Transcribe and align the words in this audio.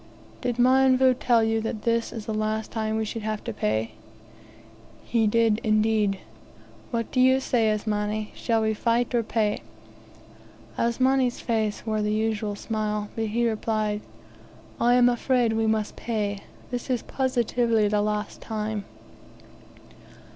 "Did 0.41 0.57
Mionvu 0.57 1.13
tell 1.19 1.43
you 1.43 1.61
that 1.61 1.83
this 1.83 2.11
is 2.11 2.25
the 2.25 2.33
last 2.33 2.71
time 2.71 2.93
we 2.97 3.01
would 3.13 3.21
have 3.21 3.43
to 3.43 3.53
pay?" 3.53 3.91
"He 5.05 5.27
did, 5.27 5.59
indeed." 5.63 6.17
"What 6.89 7.11
do 7.11 7.19
you 7.21 7.39
say, 7.39 7.69
Asmani? 7.69 8.31
Shall 8.33 8.63
we 8.63 8.73
fight 8.73 9.13
or 9.13 9.21
pay?" 9.21 9.61
Asmani's 10.75 11.39
face 11.39 11.85
wore 11.85 12.01
the 12.01 12.11
usual 12.11 12.55
smile, 12.55 13.09
but 13.15 13.25
he 13.27 13.47
replied, 13.47 14.01
"I 14.79 14.95
am 14.95 15.07
afraid 15.07 15.53
we 15.53 15.67
must 15.67 15.95
pay. 15.95 16.45
This 16.71 16.89
is 16.89 17.03
positively 17.03 17.87
the 17.87 18.01
last 18.01 18.41
time." 18.41 18.85